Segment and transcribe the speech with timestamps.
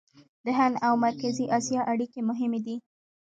[0.45, 2.75] د هند او مرکزي اسیا اړیکې مهمې دي.